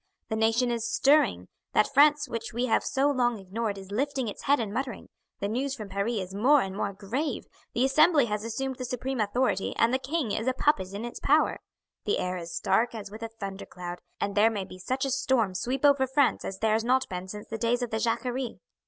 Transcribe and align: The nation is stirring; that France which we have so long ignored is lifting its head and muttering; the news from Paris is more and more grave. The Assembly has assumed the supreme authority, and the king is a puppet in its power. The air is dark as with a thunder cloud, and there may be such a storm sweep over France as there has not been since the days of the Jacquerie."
The 0.29 0.35
nation 0.35 0.71
is 0.71 0.91
stirring; 0.91 1.47
that 1.73 1.93
France 1.93 2.27
which 2.27 2.53
we 2.53 2.65
have 2.65 2.83
so 2.83 3.11
long 3.11 3.37
ignored 3.37 3.77
is 3.77 3.91
lifting 3.91 4.27
its 4.27 4.41
head 4.45 4.59
and 4.59 4.73
muttering; 4.73 5.09
the 5.39 5.47
news 5.47 5.75
from 5.75 5.89
Paris 5.89 6.15
is 6.17 6.33
more 6.33 6.59
and 6.59 6.75
more 6.75 6.91
grave. 6.91 7.45
The 7.75 7.85
Assembly 7.85 8.25
has 8.25 8.43
assumed 8.43 8.77
the 8.77 8.85
supreme 8.85 9.19
authority, 9.19 9.75
and 9.75 9.93
the 9.93 9.99
king 9.99 10.31
is 10.31 10.47
a 10.47 10.53
puppet 10.55 10.91
in 10.95 11.05
its 11.05 11.19
power. 11.19 11.59
The 12.05 12.17
air 12.17 12.35
is 12.37 12.59
dark 12.59 12.95
as 12.95 13.11
with 13.11 13.21
a 13.21 13.27
thunder 13.29 13.67
cloud, 13.67 13.99
and 14.19 14.33
there 14.33 14.49
may 14.49 14.65
be 14.65 14.79
such 14.79 15.05
a 15.05 15.11
storm 15.11 15.53
sweep 15.53 15.85
over 15.85 16.07
France 16.07 16.43
as 16.43 16.57
there 16.57 16.73
has 16.73 16.83
not 16.83 17.07
been 17.07 17.27
since 17.27 17.47
the 17.47 17.59
days 17.59 17.83
of 17.83 17.91
the 17.91 17.99
Jacquerie." 17.99 18.59